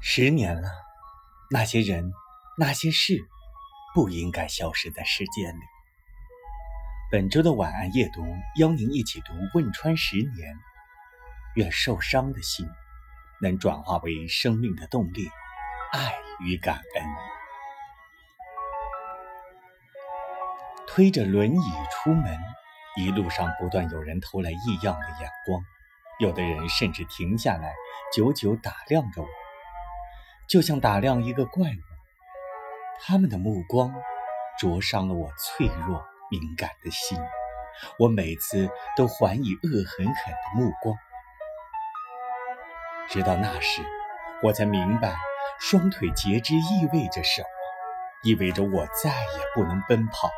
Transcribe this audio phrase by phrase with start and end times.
[0.00, 0.70] 十年了，
[1.50, 2.12] 那些人、
[2.56, 3.26] 那些事，
[3.94, 5.60] 不应该消失在时间里。
[7.10, 8.22] 本周的晚安夜读，
[8.58, 10.26] 邀您一起读《汶川十年》，
[11.54, 12.66] 愿受伤的心
[13.40, 15.28] 能转化为生命的动力，
[15.92, 17.04] 爱与感恩。
[20.86, 22.38] 推着轮椅出门，
[22.96, 25.62] 一路上不断有人投来异样的眼光，
[26.20, 27.74] 有的人甚至停下来，
[28.14, 29.28] 久久打量着我。
[30.48, 31.80] 就像打量一个怪物，
[33.00, 33.92] 他们的目光
[34.60, 37.18] 灼伤了我脆弱敏感的心。
[37.98, 40.96] 我每次都还以恶狠狠的目光。
[43.08, 43.82] 直到那时，
[44.42, 45.16] 我才明白，
[45.58, 47.48] 双腿截肢意味着什么，
[48.22, 50.30] 意味着我再也不能奔跑，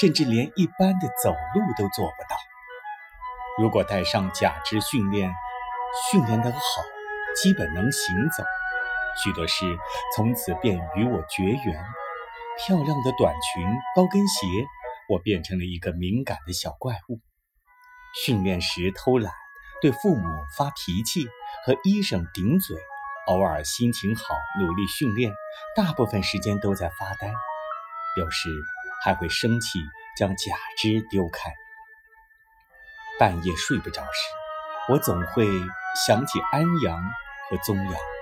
[0.00, 2.36] 甚至连一般的走路都做不到。
[3.56, 5.32] 如果带上假肢训练，
[6.10, 6.60] 训练得好，
[7.40, 8.42] 基本能行走。
[9.22, 9.64] 许多事
[10.16, 11.84] 从此便与我绝缘。
[12.56, 14.46] 漂亮的短裙、高跟鞋，
[15.08, 17.20] 我变成了一个敏感的小怪物。
[18.24, 19.32] 训练时偷懒，
[19.82, 21.26] 对父母发脾气，
[21.64, 22.76] 和医生顶嘴。
[23.26, 24.22] 偶尔心情好，
[24.60, 25.32] 努力训练，
[25.74, 27.32] 大部分时间都在发呆。
[28.18, 28.50] 有时
[29.02, 29.80] 还会生气，
[30.16, 31.52] 将假肢丢开。
[33.18, 34.10] 半夜睡不着时，
[34.90, 35.46] 我总会
[36.06, 37.02] 想起安阳
[37.48, 38.13] 和宗阳。